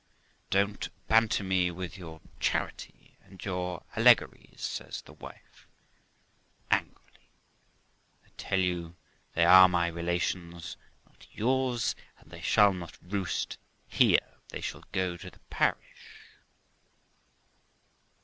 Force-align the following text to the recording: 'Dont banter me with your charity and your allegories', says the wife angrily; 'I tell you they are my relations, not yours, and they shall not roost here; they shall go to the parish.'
'Dont 0.49 0.89
banter 1.07 1.43
me 1.43 1.69
with 1.69 1.95
your 1.95 2.21
charity 2.39 3.19
and 3.23 3.45
your 3.45 3.83
allegories', 3.95 4.59
says 4.59 5.03
the 5.03 5.13
wife 5.13 5.67
angrily; 6.71 7.29
'I 8.25 8.29
tell 8.35 8.57
you 8.59 8.95
they 9.35 9.45
are 9.45 9.69
my 9.69 9.85
relations, 9.85 10.75
not 11.05 11.27
yours, 11.31 11.93
and 12.17 12.31
they 12.31 12.41
shall 12.41 12.73
not 12.73 12.97
roost 13.03 13.59
here; 13.87 14.39
they 14.49 14.59
shall 14.59 14.83
go 14.91 15.15
to 15.17 15.29
the 15.29 15.37
parish.' 15.51 16.17